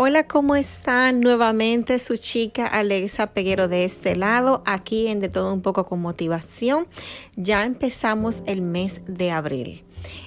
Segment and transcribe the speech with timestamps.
[0.00, 1.18] Hola, ¿cómo están?
[1.18, 6.00] Nuevamente su chica Alexa Peguero de este lado, aquí en De Todo Un poco con
[6.00, 6.86] motivación.
[7.34, 9.84] Ya empezamos el mes de abril.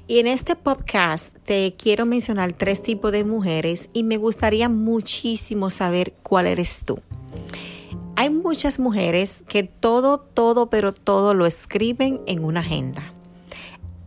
[0.08, 5.70] Y en este podcast te quiero mencionar tres tipos de mujeres y me gustaría muchísimo
[5.70, 7.00] saber cuál eres tú.
[8.18, 13.14] Hay muchas mujeres que todo, todo, pero todo lo escriben en una agenda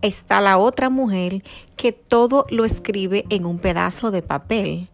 [0.05, 1.43] está la otra mujer
[1.77, 4.89] que todo lo escribe en un pedazo de papel.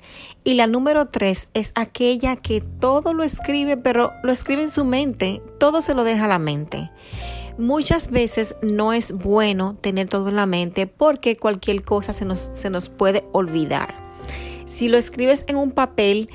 [0.45, 4.85] Y la número tres es aquella que todo lo escribe, pero lo escribe en su
[4.85, 6.91] mente, todo se lo deja a la mente.
[7.59, 12.39] Muchas veces no es bueno tener todo en la mente porque cualquier cosa se nos,
[12.39, 13.97] se nos puede olvidar.
[14.65, 16.31] Si lo escribes en un papel,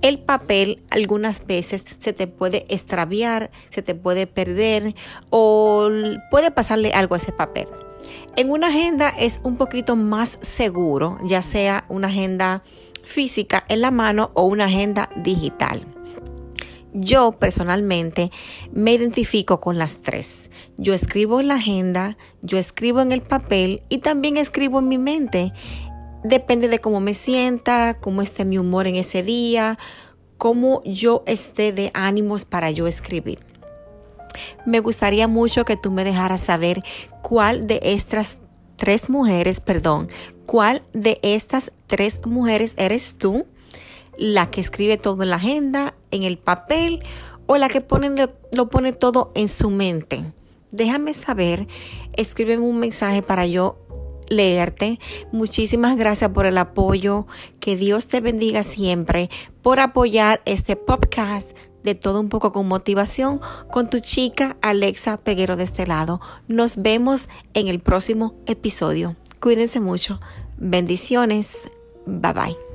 [0.00, 4.94] el papel algunas veces se te puede extraviar, se te puede perder
[5.30, 5.90] o
[6.30, 7.66] puede pasarle algo a ese papel.
[8.36, 12.62] En una agenda es un poquito más seguro, ya sea una agenda
[13.02, 15.86] física en la mano o una agenda digital.
[16.92, 18.32] Yo personalmente
[18.72, 20.50] me identifico con las tres.
[20.76, 24.98] Yo escribo en la agenda, yo escribo en el papel y también escribo en mi
[24.98, 25.52] mente.
[26.24, 29.78] Depende de cómo me sienta, cómo esté mi humor en ese día,
[30.36, 33.38] cómo yo esté de ánimos para yo escribir.
[34.66, 36.82] Me gustaría mucho que tú me dejaras saber
[37.22, 38.38] cuál de estas
[38.76, 40.08] tres mujeres, perdón,
[40.46, 43.46] cuál de estas tres mujeres eres tú,
[44.16, 47.02] la que escribe todo en la agenda, en el papel
[47.46, 48.10] o la que pone,
[48.52, 50.24] lo pone todo en su mente.
[50.72, 51.66] Déjame saber,
[52.12, 53.76] escríbeme un mensaje para yo
[54.30, 54.98] leerte.
[55.32, 57.26] Muchísimas gracias por el apoyo.
[57.58, 59.28] Que Dios te bendiga siempre
[59.62, 65.56] por apoyar este podcast de todo un poco con motivación con tu chica Alexa Peguero
[65.56, 66.20] de este lado.
[66.48, 69.16] Nos vemos en el próximo episodio.
[69.40, 70.20] Cuídense mucho.
[70.58, 71.70] Bendiciones.
[72.06, 72.69] Bye bye.